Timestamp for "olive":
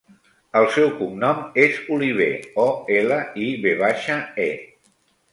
1.95-2.29